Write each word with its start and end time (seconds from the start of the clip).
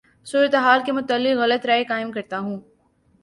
صورتحال 0.27 0.79
کے 0.85 0.91
متعلق 0.91 1.37
غلط 1.37 1.65
رائے 1.65 1.83
قائم 1.83 2.11
کرتا 2.11 2.39
ہوں 2.39 2.59